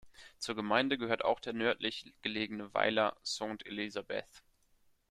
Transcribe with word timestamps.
Zur 0.39 0.55
Gemeinde 0.55 0.97
gehört 0.97 1.23
auch 1.23 1.39
der 1.39 1.53
nördlich 1.53 2.11
gelegene 2.23 2.73
Weiler 2.73 3.17
Sainte-Elisabeth. 3.21 4.41